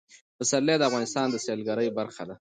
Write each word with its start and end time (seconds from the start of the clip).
پسرلی 0.39 0.75
د 0.77 0.83
افغانستان 0.89 1.25
د 1.29 1.35
سیلګرۍ 1.45 1.87
برخه 1.97 2.23
ده. 2.29 2.35